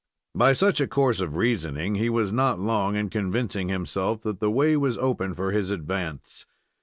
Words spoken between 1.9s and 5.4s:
he was not long in convincing himself that the way was open